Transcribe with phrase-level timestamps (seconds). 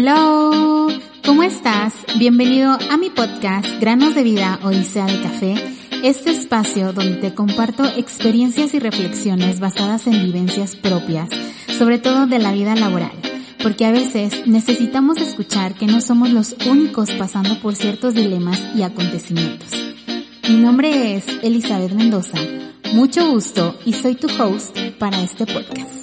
[0.00, 0.86] Hello,
[1.26, 1.92] ¿cómo estás?
[2.20, 5.54] Bienvenido a mi podcast Granos de Vida Odisea de Café,
[6.04, 11.30] este espacio donde te comparto experiencias y reflexiones basadas en vivencias propias,
[11.76, 13.10] sobre todo de la vida laboral,
[13.60, 18.82] porque a veces necesitamos escuchar que no somos los únicos pasando por ciertos dilemas y
[18.82, 19.70] acontecimientos.
[20.48, 22.38] Mi nombre es Elizabeth Mendoza,
[22.92, 25.97] mucho gusto y soy tu host para este podcast.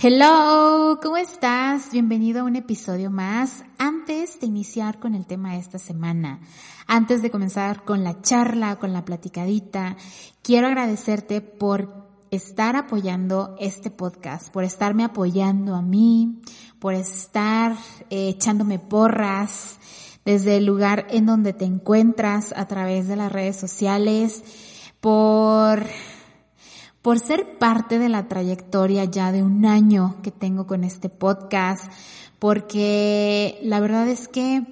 [0.00, 1.90] Hello, ¿cómo estás?
[1.90, 3.64] Bienvenido a un episodio más.
[3.78, 6.38] Antes de iniciar con el tema de esta semana,
[6.86, 9.96] antes de comenzar con la charla, con la platicadita,
[10.40, 16.42] quiero agradecerte por estar apoyando este podcast, por estarme apoyando a mí,
[16.78, 17.72] por estar
[18.08, 19.78] eh, echándome porras
[20.24, 24.44] desde el lugar en donde te encuentras a través de las redes sociales,
[25.00, 25.84] por
[27.08, 31.90] por ser parte de la trayectoria ya de un año que tengo con este podcast,
[32.38, 34.66] porque la verdad es que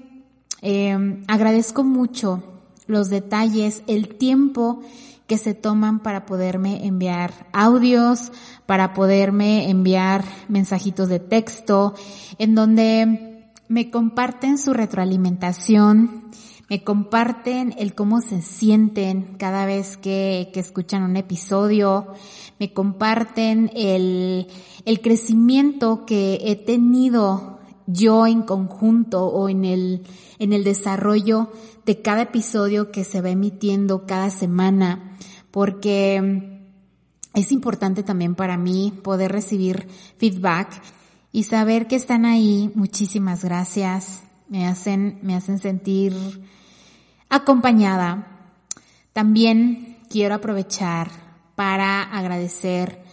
[0.61, 2.43] eh, agradezco mucho
[2.87, 4.83] los detalles, el tiempo
[5.27, 8.33] que se toman para poderme enviar audios,
[8.67, 11.95] para poderme enviar mensajitos de texto,
[12.37, 16.31] en donde me comparten su retroalimentación,
[16.69, 22.09] me comparten el cómo se sienten cada vez que, que escuchan un episodio,
[22.59, 24.49] me comparten el,
[24.85, 30.03] el crecimiento que he tenido yo en conjunto o en el,
[30.39, 31.51] en el desarrollo
[31.85, 35.17] de cada episodio que se va emitiendo cada semana,
[35.53, 36.63] porque
[37.35, 40.83] es importante también para mí poder recibir feedback
[41.31, 42.73] y saber que están ahí.
[42.75, 44.23] Muchísimas gracias.
[44.49, 46.15] Me hacen, me hacen sentir
[47.29, 48.27] acompañada.
[49.13, 51.11] También quiero aprovechar
[51.55, 53.05] para agradecer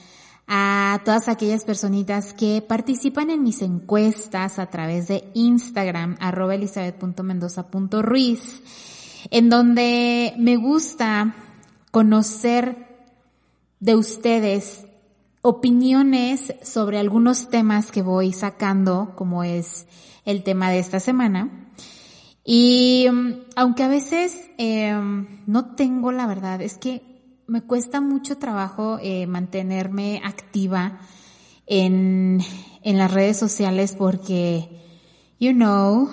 [0.47, 8.61] a todas aquellas personitas que participan en mis encuestas a través de Instagram, arroba elizabeth.mendoza.ruiz,
[9.31, 11.33] en donde me gusta
[11.91, 12.89] conocer
[13.79, 14.85] de ustedes
[15.41, 19.87] opiniones sobre algunos temas que voy sacando, como es
[20.25, 21.71] el tema de esta semana.
[22.43, 24.93] Y mm, aunque a veces eh,
[25.45, 27.01] no tengo la verdad, es que
[27.47, 30.99] me cuesta mucho trabajo eh, mantenerme activa
[31.65, 32.41] en,
[32.83, 34.69] en las redes sociales porque,
[35.39, 36.09] you know,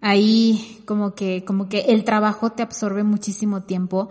[0.00, 4.08] ahí como que, como que el trabajo te absorbe muchísimo tiempo.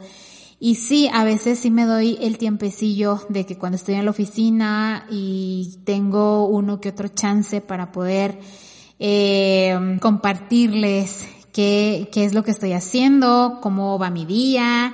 [0.62, 4.12] Y sí, a veces sí me doy el tiempecillo de que cuando estoy en la
[4.12, 8.40] oficina y tengo uno que otro chance para poder
[9.00, 14.94] eh, compartirles qué, qué es lo que estoy haciendo, cómo va mi día.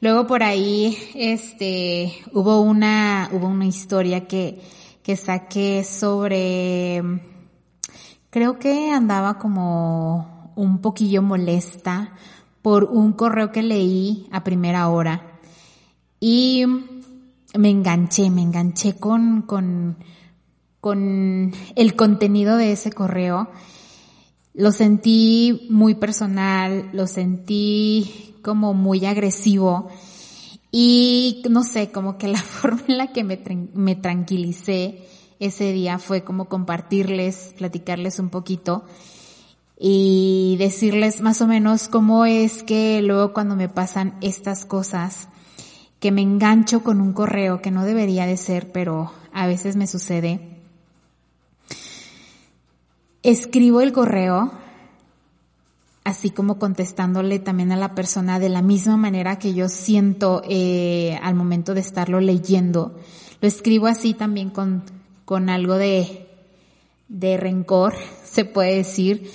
[0.00, 4.60] Luego por ahí, este, hubo una, hubo una historia que,
[5.02, 7.02] que saqué sobre,
[8.30, 12.12] creo que andaba como un poquillo molesta
[12.62, 15.38] por un correo que leí a primera hora
[16.20, 16.64] y
[17.56, 19.96] me enganché, me enganché con, con,
[20.86, 23.48] con el contenido de ese correo.
[24.54, 29.88] Lo sentí muy personal, lo sentí como muy agresivo.
[30.70, 33.42] Y no sé, como que la forma en la que me,
[33.74, 35.08] me tranquilicé
[35.40, 38.84] ese día fue como compartirles, platicarles un poquito
[39.76, 45.26] y decirles más o menos cómo es que luego cuando me pasan estas cosas,
[45.98, 49.88] que me engancho con un correo que no debería de ser, pero a veces me
[49.88, 50.55] sucede,
[53.26, 54.52] escribo el correo,
[56.04, 61.18] así como contestándole también a la persona de la misma manera que yo siento eh,
[61.22, 62.94] al momento de estarlo leyendo.
[63.40, 64.84] Lo escribo así también con,
[65.24, 66.28] con algo de,
[67.08, 67.94] de rencor,
[68.24, 69.28] se puede decir.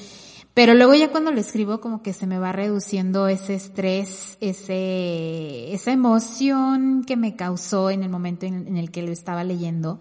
[0.54, 5.74] Pero luego ya cuando lo escribo como que se me va reduciendo ese estrés, ese,
[5.74, 10.00] esa emoción que me causó en el momento en el que lo estaba leyendo.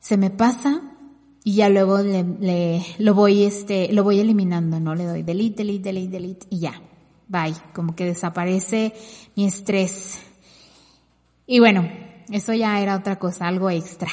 [0.00, 0.95] Se me pasa
[1.46, 4.96] y ya luego le, lo voy este lo voy eliminando, ¿no?
[4.96, 6.82] Le doy delete, delete, delete, delete y ya.
[7.28, 8.92] Bye, como que desaparece
[9.36, 10.18] mi estrés.
[11.46, 11.88] Y bueno,
[12.32, 14.08] eso ya era otra cosa, algo extra.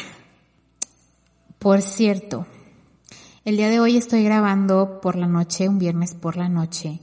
[1.57, 2.45] Por cierto,
[3.45, 6.99] el día de hoy estoy grabando por la noche, un viernes por la noche.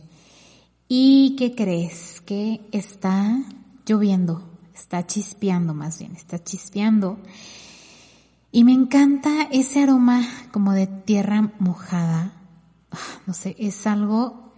[0.87, 2.21] ¿Y qué crees?
[2.21, 3.37] Que está
[3.85, 7.19] lloviendo, está chispeando más bien, está chispeando.
[8.52, 12.32] Y me encanta ese aroma como de tierra mojada.
[12.91, 14.55] Ah, no sé, es algo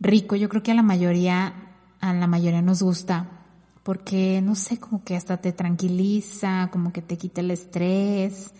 [0.00, 0.36] rico.
[0.36, 1.52] Yo creo que a la mayoría,
[2.00, 3.28] a la mayoría nos gusta.
[3.82, 8.52] Porque, no sé, como que hasta te tranquiliza, como que te quita el estrés,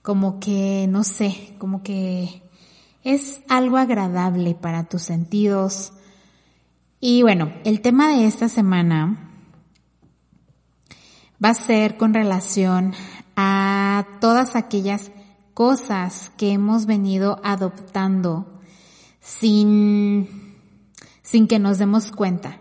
[0.00, 2.42] como que, no sé, como que
[3.04, 5.92] es algo agradable para tus sentidos.
[7.00, 9.30] Y bueno, el tema de esta semana
[11.44, 12.94] va a ser con relación
[13.36, 15.10] a todas aquellas
[15.54, 18.46] cosas que hemos venido adoptando
[19.20, 20.28] sin,
[21.22, 22.58] sin que nos demos cuenta.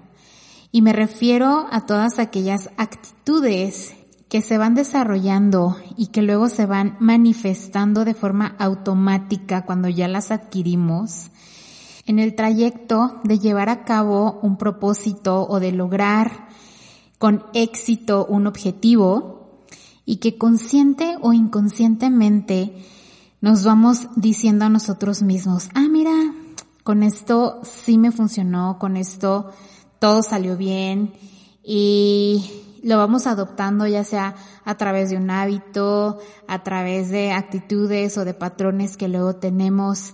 [0.72, 3.94] Y me refiero a todas aquellas actitudes
[4.30, 10.08] que se van desarrollando y que luego se van manifestando de forma automática cuando ya
[10.08, 11.32] las adquirimos
[12.06, 16.48] en el trayecto de llevar a cabo un propósito o de lograr
[17.18, 19.41] con éxito un objetivo
[20.06, 22.74] y que consciente o inconscientemente
[23.39, 26.13] nos vamos diciendo a nosotros mismos, ah, mira,
[26.83, 29.51] con esto sí me funcionó, con esto
[30.00, 31.13] todo salió bien
[31.63, 32.51] y
[32.83, 38.25] lo vamos adoptando ya sea a través de un hábito, a través de actitudes o
[38.25, 40.13] de patrones que luego tenemos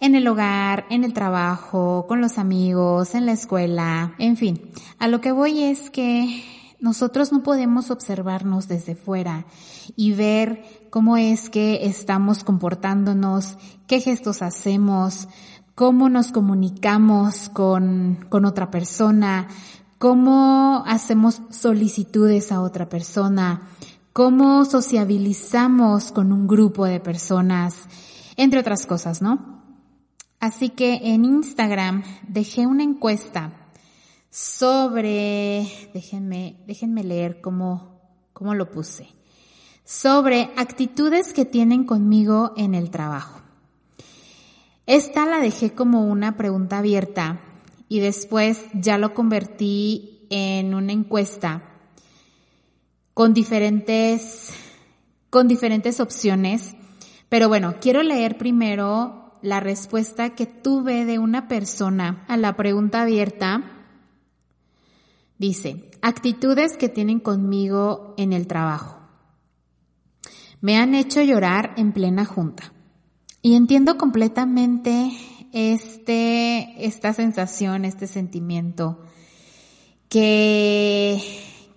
[0.00, 4.60] en el hogar, en el trabajo, con los amigos, en la escuela, en fin.
[4.98, 6.42] A lo que voy es que
[6.82, 9.46] nosotros no podemos observarnos desde fuera
[9.94, 13.56] y ver cómo es que estamos comportándonos,
[13.86, 15.28] qué gestos hacemos,
[15.76, 19.46] cómo nos comunicamos con, con otra persona,
[19.98, 23.68] cómo hacemos solicitudes a otra persona,
[24.12, 27.76] cómo sociabilizamos con un grupo de personas,
[28.36, 29.62] entre otras cosas, ¿no?
[30.40, 33.61] Así que en Instagram dejé una encuesta
[34.32, 38.00] sobre, déjenme, déjenme leer cómo,
[38.32, 39.08] cómo lo puse,
[39.84, 43.42] sobre actitudes que tienen conmigo en el trabajo.
[44.86, 47.40] Esta la dejé como una pregunta abierta
[47.88, 51.62] y después ya lo convertí en una encuesta
[53.12, 54.54] con diferentes,
[55.28, 56.74] con diferentes opciones.
[57.28, 63.02] Pero bueno, quiero leer primero la respuesta que tuve de una persona a la pregunta
[63.02, 63.81] abierta.
[65.42, 69.00] Dice, actitudes que tienen conmigo en el trabajo.
[70.60, 72.72] Me han hecho llorar en plena junta.
[73.42, 75.10] Y entiendo completamente
[75.52, 79.00] este, esta sensación, este sentimiento,
[80.08, 81.20] que,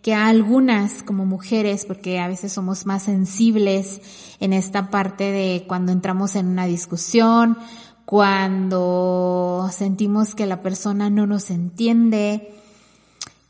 [0.03, 3.99] que algunas como mujeres, porque a veces somos más sensibles
[4.39, 7.57] en esta parte de cuando entramos en una discusión,
[8.05, 12.61] cuando sentimos que la persona no nos entiende,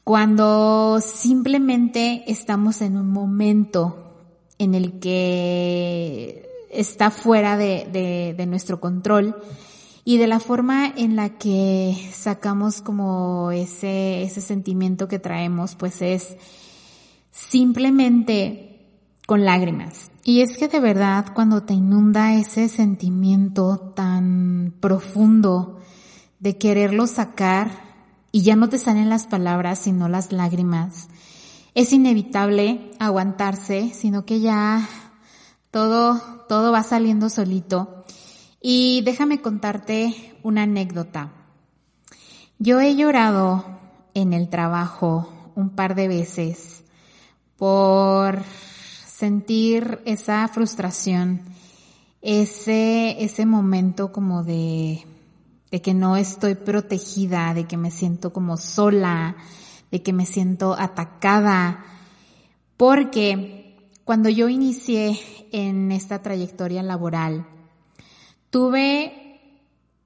[0.05, 4.13] cuando simplemente estamos en un momento
[4.59, 9.35] en el que está fuera de, de, nuestro control
[10.03, 16.03] y de la forma en la que sacamos como ese, ese sentimiento que traemos, pues
[16.03, 16.37] es
[17.31, 18.85] simplemente
[19.25, 20.11] con lágrimas.
[20.23, 25.79] Y es que de verdad cuando te inunda ese sentimiento tan profundo
[26.39, 27.84] de quererlo sacar
[28.35, 31.07] y ya no te salen las palabras sino las lágrimas,
[31.73, 34.89] es inevitable aguantarse, sino que ya
[35.71, 38.03] todo, todo va saliendo solito
[38.59, 41.31] y déjame contarte una anécdota.
[42.59, 43.63] Yo he llorado
[44.13, 46.83] en el trabajo un par de veces
[47.55, 48.43] por
[49.07, 51.39] sentir esa frustración,
[52.21, 55.05] ese, ese momento como de,
[55.75, 59.35] de que no estoy protegida, de que me siento como sola,
[59.91, 61.83] de que me siento atacada,
[62.77, 65.19] porque cuando yo inicié
[65.51, 67.45] en esta trayectoria laboral,
[68.55, 69.41] Tuve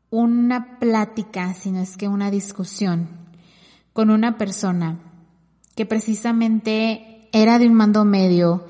[0.09, 3.07] una plática, si no es que una discusión,
[3.93, 4.97] con una persona
[5.75, 8.65] que precisamente era de un mando medio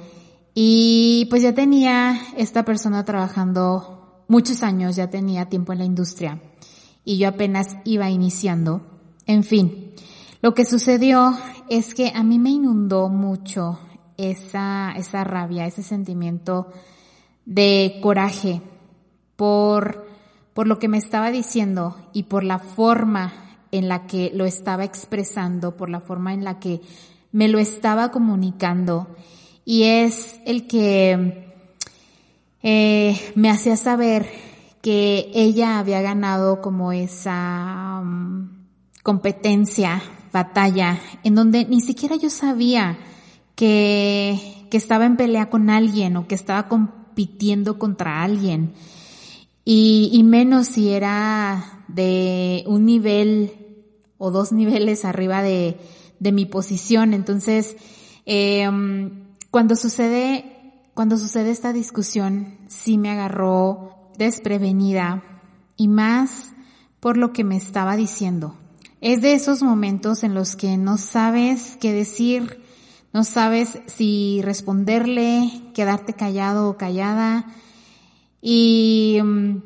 [0.54, 6.42] y pues ya tenía esta persona trabajando muchos años, ya tenía tiempo en la industria
[7.10, 8.82] y yo apenas iba iniciando.
[9.26, 9.96] En fin,
[10.44, 11.36] lo que sucedió
[11.68, 13.80] es que a mí me inundó mucho
[14.18, 16.68] esa, esa rabia, ese sentimiento
[17.46, 18.62] de coraje,
[19.36, 20.06] por,
[20.54, 23.34] por lo que me estaba diciendo y por la forma
[23.72, 26.80] en la que lo estaba expresando, por la forma en la que
[27.32, 29.08] me lo estaba comunicando.
[29.66, 31.56] Y es el que
[32.62, 34.30] eh, me hacía saber
[34.82, 38.50] que ella había ganado como esa um,
[39.04, 42.98] competencia, batalla, en donde ni siquiera yo sabía
[43.56, 48.74] que, que estaba en pelea con alguien o que estaba compitiendo contra alguien.
[49.66, 53.52] Y, y menos si era de un nivel
[54.18, 55.78] o dos niveles arriba de,
[56.20, 57.14] de mi posición.
[57.14, 57.76] Entonces,
[58.26, 58.70] eh,
[59.52, 65.24] cuando sucede, cuando sucede esta discusión, sí me agarró desprevenida
[65.76, 66.54] y más
[67.00, 68.56] por lo que me estaba diciendo.
[69.02, 72.62] Es de esos momentos en los que no sabes qué decir,
[73.14, 77.48] no sabes si responderle, quedarte callado o callada
[78.42, 79.58] y mm,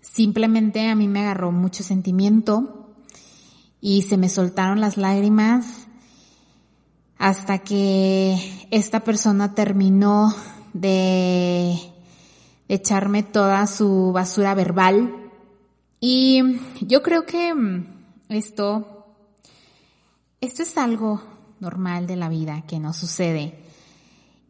[0.00, 2.94] simplemente a mí me agarró mucho sentimiento
[3.80, 5.88] y se me soltaron las lágrimas
[7.18, 8.38] hasta que
[8.70, 10.32] esta persona terminó
[10.72, 11.89] de
[12.70, 15.12] echarme toda su basura verbal.
[15.98, 16.40] Y
[16.80, 17.86] yo creo que mm,
[18.28, 19.06] esto,
[20.40, 21.20] esto es algo
[21.58, 23.58] normal de la vida que nos sucede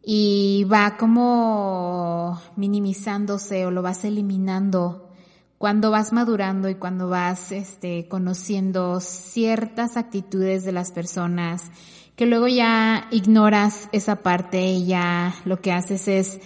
[0.03, 5.09] y va como minimizándose o lo vas eliminando
[5.57, 11.69] cuando vas madurando y cuando vas este conociendo ciertas actitudes de las personas
[12.15, 16.39] que luego ya ignoras esa parte y ya lo que haces es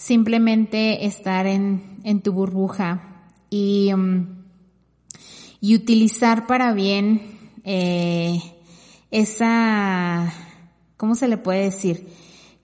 [0.00, 4.44] simplemente estar en, en tu burbuja y, um,
[5.60, 8.40] y utilizar para bien eh,
[9.10, 10.32] esa,
[10.96, 12.08] ¿cómo se le puede decir?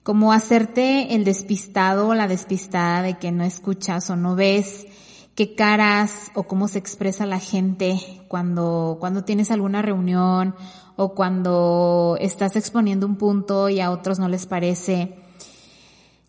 [0.01, 4.87] Como hacerte el despistado o la despistada de que no escuchas o no ves
[5.35, 10.55] qué caras o cómo se expresa la gente cuando, cuando tienes alguna reunión
[10.95, 15.26] o cuando estás exponiendo un punto y a otros no les parece.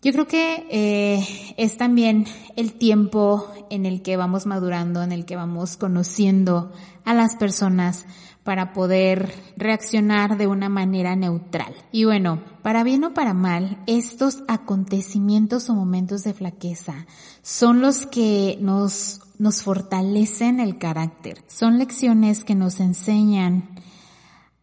[0.01, 2.25] Yo creo que eh, es también
[2.55, 6.71] el tiempo en el que vamos madurando, en el que vamos conociendo
[7.03, 8.05] a las personas
[8.45, 11.75] para poder reaccionar de una manera neutral.
[11.91, 17.05] Y bueno, para bien o para mal, estos acontecimientos o momentos de flaqueza
[17.41, 21.43] son los que nos, nos fortalecen el carácter.
[21.47, 23.69] Son lecciones que nos enseñan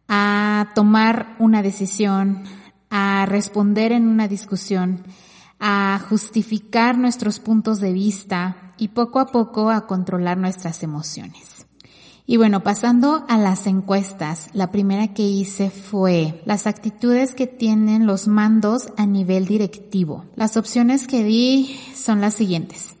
[0.07, 2.43] a tomar una decisión,
[2.89, 5.03] a responder en una discusión,
[5.59, 11.65] a justificar nuestros puntos de vista y poco a poco a controlar nuestras emociones.
[12.25, 18.05] Y bueno, pasando a las encuestas, la primera que hice fue las actitudes que tienen
[18.05, 20.25] los mandos a nivel directivo.
[20.35, 22.97] Las opciones que di son las siguientes.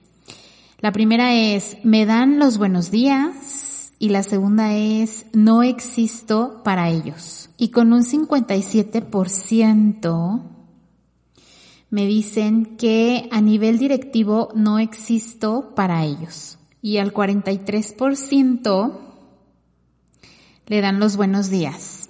[0.79, 3.67] La primera es, me dan los buenos días,
[3.99, 7.49] y la segunda es no existo para ellos.
[7.57, 10.56] Y con un 57%
[11.89, 16.57] me dicen que a nivel directivo no existo para ellos.
[16.81, 18.91] Y al 43%
[20.67, 22.09] le dan los buenos días.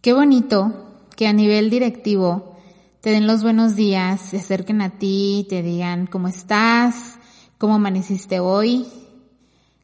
[0.00, 2.56] Qué bonito que a nivel directivo
[3.00, 7.16] te den los buenos días, se acerquen a ti, te digan cómo estás,
[7.58, 8.86] cómo amaneciste hoy,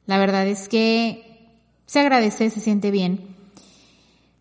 [0.06, 1.52] la verdad es que
[1.84, 3.37] se agradece, se siente bien.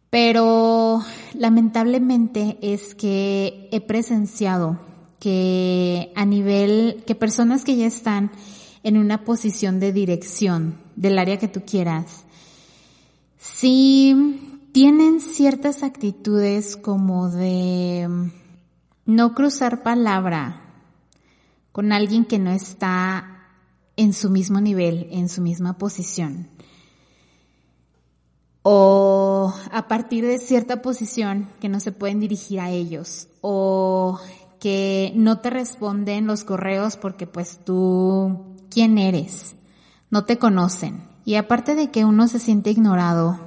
[0.10, 1.02] Pero
[1.34, 4.80] lamentablemente es que he presenciado
[5.20, 8.32] que a nivel, que personas que ya están
[8.84, 12.26] en una posición de dirección del área que tú quieras,
[13.38, 18.08] sí tienen ciertas actitudes como de
[19.06, 20.62] no cruzar palabra
[21.72, 23.38] con alguien que no está
[23.96, 26.48] en su mismo nivel, en su misma posición.
[28.62, 29.17] O
[29.72, 33.28] a partir de cierta posición que no se pueden dirigir a ellos.
[33.42, 34.20] O
[34.60, 39.56] que no te responden los correos porque pues tú, ¿quién eres?
[40.10, 41.08] No te conocen.
[41.26, 43.40] Y aparte de que uno se siente ignorado,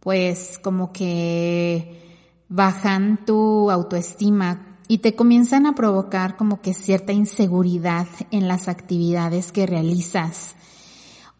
[0.00, 2.18] pues como que
[2.48, 9.52] bajan tu autoestima y te comienzan a provocar como que cierta inseguridad en las actividades
[9.52, 10.56] que realizas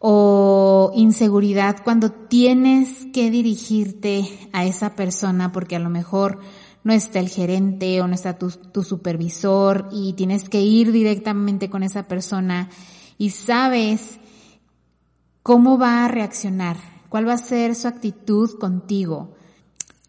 [0.03, 6.39] o inseguridad cuando tienes que dirigirte a esa persona porque a lo mejor
[6.83, 11.69] no está el gerente o no está tu, tu, supervisor y tienes que ir directamente
[11.69, 12.71] con esa persona
[13.19, 14.17] y sabes
[15.43, 16.77] cómo va a reaccionar,
[17.09, 19.35] cuál va a ser su actitud contigo.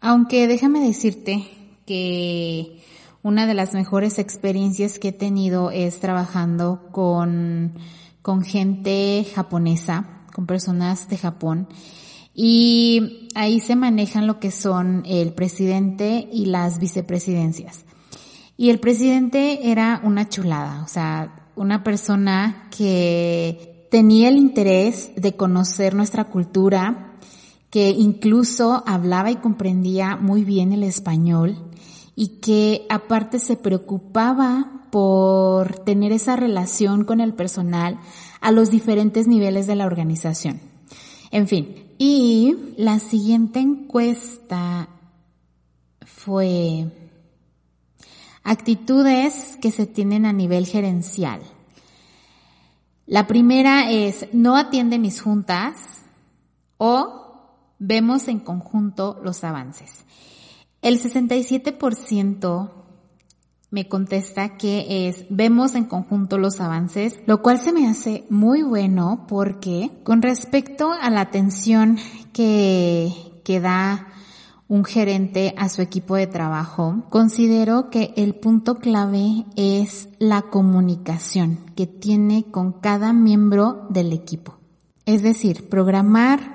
[0.01, 1.47] Aunque déjame decirte
[1.85, 2.81] que
[3.21, 7.75] una de las mejores experiencias que he tenido es trabajando con,
[8.23, 11.67] con gente japonesa, con personas de Japón.
[12.33, 17.85] Y ahí se manejan lo que son el presidente y las vicepresidencias.
[18.57, 25.35] Y el presidente era una chulada, o sea, una persona que tenía el interés de
[25.35, 27.17] conocer nuestra cultura,
[27.69, 31.72] que incluso hablaba y comprendía muy bien el español
[32.15, 37.99] y que aparte se preocupaba por tener esa relación con el personal
[38.41, 40.59] a los diferentes niveles de la organización.
[41.31, 44.89] En fin, y la siguiente encuesta
[46.05, 46.85] fue
[48.43, 51.41] actitudes que se tienen a nivel gerencial.
[53.05, 56.03] La primera es no atiende mis juntas
[56.77, 57.23] o
[57.79, 60.05] vemos en conjunto los avances.
[60.83, 62.71] El 67%
[63.71, 68.61] me contesta que es vemos en conjunto los avances, lo cual se me hace muy
[68.63, 71.97] bueno porque con respecto a la atención
[72.33, 73.13] que,
[73.45, 74.09] que da
[74.67, 81.59] un gerente a su equipo de trabajo, considero que el punto clave es la comunicación
[81.77, 84.57] que tiene con cada miembro del equipo.
[85.05, 86.52] Es decir, programar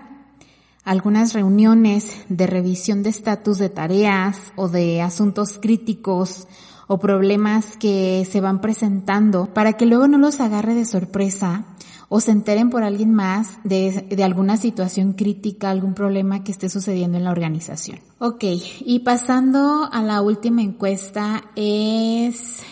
[0.89, 6.49] algunas reuniones de revisión de estatus de tareas o de asuntos críticos
[6.87, 11.67] o problemas que se van presentando para que luego no los agarre de sorpresa
[12.09, 16.71] o se enteren por alguien más de, de, alguna situación crítica, algún problema que esté
[16.71, 17.99] sucediendo en la organización.
[18.19, 18.45] Ok,
[18.81, 22.63] y pasando a la última encuesta es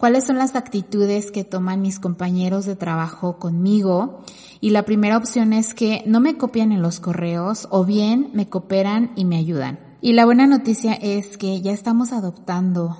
[0.00, 4.24] cuáles son las actitudes que toman mis compañeros de trabajo conmigo.
[4.58, 8.48] Y la primera opción es que no me copian en los correos o bien me
[8.48, 9.78] cooperan y me ayudan.
[10.00, 12.96] Y la buena noticia es que ya estamos adoptando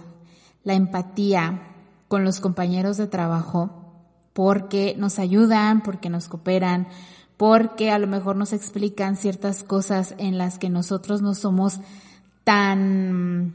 [0.63, 1.63] la empatía
[2.07, 3.71] con los compañeros de trabajo
[4.35, 6.87] porque nos ayudan, porque nos cooperan,
[7.39, 11.81] porque a lo mejor nos explican ciertas cosas en las que nosotros no somos
[12.45, 13.55] tan,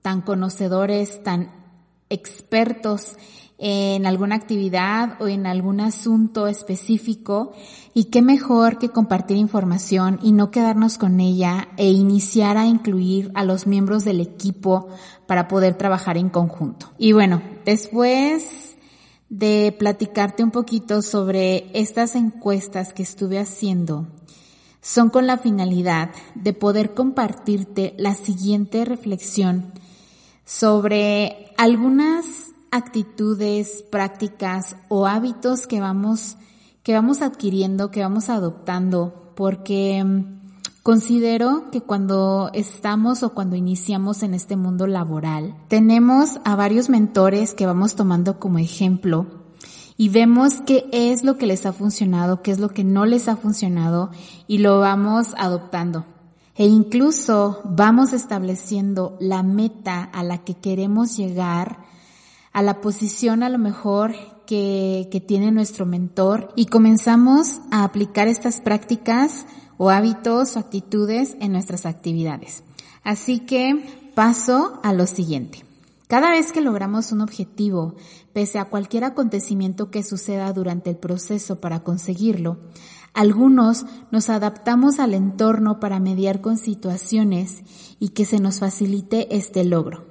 [0.00, 1.65] tan conocedores, tan
[2.08, 3.16] expertos
[3.58, 7.52] en alguna actividad o en algún asunto específico
[7.94, 13.30] y qué mejor que compartir información y no quedarnos con ella e iniciar a incluir
[13.34, 14.88] a los miembros del equipo
[15.26, 16.92] para poder trabajar en conjunto.
[16.98, 18.76] Y bueno, después
[19.30, 24.06] de platicarte un poquito sobre estas encuestas que estuve haciendo,
[24.82, 29.72] son con la finalidad de poder compartirte la siguiente reflexión
[30.44, 36.36] sobre algunas actitudes, prácticas o hábitos que vamos,
[36.82, 44.22] que vamos adquiriendo, que vamos adoptando, porque mm, considero que cuando estamos o cuando iniciamos
[44.22, 49.26] en este mundo laboral, tenemos a varios mentores que vamos tomando como ejemplo
[49.96, 53.28] y vemos qué es lo que les ha funcionado, qué es lo que no les
[53.28, 54.10] ha funcionado
[54.46, 56.04] y lo vamos adoptando.
[56.58, 61.84] E incluso vamos estableciendo la meta a la que queremos llegar
[62.52, 64.14] a la posición a lo mejor
[64.46, 69.44] que, que tiene nuestro mentor y comenzamos a aplicar estas prácticas
[69.76, 72.62] o hábitos o actitudes en nuestras actividades.
[73.04, 75.66] Así que paso a lo siguiente.
[76.08, 77.96] Cada vez que logramos un objetivo,
[78.32, 82.58] pese a cualquier acontecimiento que suceda durante el proceso para conseguirlo,
[83.16, 87.62] algunos nos adaptamos al entorno para mediar con situaciones
[87.98, 90.04] y que se nos facilite este logro.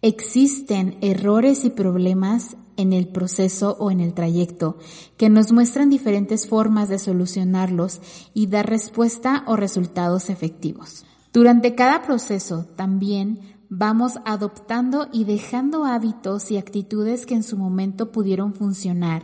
[0.00, 4.78] Existen errores y problemas en el proceso o en el trayecto
[5.18, 8.00] que nos muestran diferentes formas de solucionarlos
[8.32, 11.04] y dar respuesta o resultados efectivos.
[11.30, 18.12] Durante cada proceso también vamos adoptando y dejando hábitos y actitudes que en su momento
[18.12, 19.22] pudieron funcionar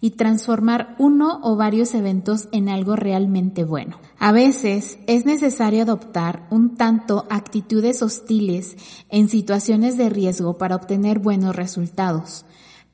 [0.00, 3.98] y transformar uno o varios eventos en algo realmente bueno.
[4.18, 8.76] A veces es necesario adoptar un tanto actitudes hostiles
[9.08, 12.44] en situaciones de riesgo para obtener buenos resultados.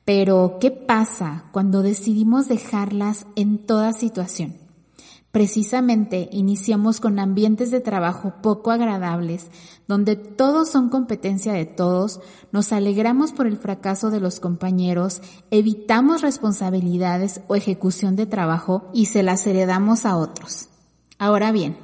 [0.05, 4.58] Pero, ¿qué pasa cuando decidimos dejarlas en toda situación?
[5.31, 9.47] Precisamente iniciamos con ambientes de trabajo poco agradables,
[9.87, 12.19] donde todos son competencia de todos,
[12.51, 19.05] nos alegramos por el fracaso de los compañeros, evitamos responsabilidades o ejecución de trabajo y
[19.05, 20.69] se las heredamos a otros.
[21.19, 21.77] Ahora bien,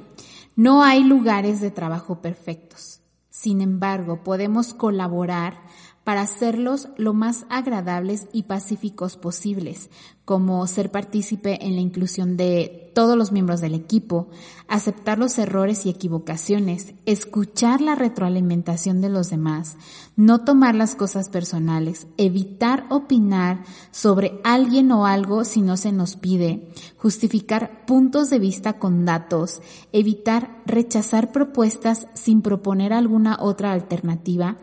[0.56, 3.00] no hay lugares de trabajo perfectos.
[3.30, 5.60] Sin embargo, podemos colaborar
[6.06, 9.90] para hacerlos lo más agradables y pacíficos posibles,
[10.24, 14.28] como ser partícipe en la inclusión de todos los miembros del equipo,
[14.68, 19.78] aceptar los errores y equivocaciones, escuchar la retroalimentación de los demás,
[20.14, 26.14] no tomar las cosas personales, evitar opinar sobre alguien o algo si no se nos
[26.14, 34.56] pide, justificar puntos de vista con datos, evitar rechazar propuestas sin proponer alguna otra alternativa,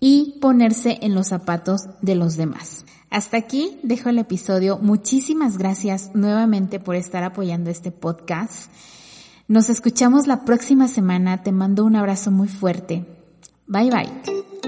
[0.00, 2.84] y ponerse en los zapatos de los demás.
[3.10, 4.78] Hasta aquí dejo el episodio.
[4.78, 8.70] Muchísimas gracias nuevamente por estar apoyando este podcast.
[9.48, 11.42] Nos escuchamos la próxima semana.
[11.42, 13.06] Te mando un abrazo muy fuerte.
[13.66, 14.67] Bye bye.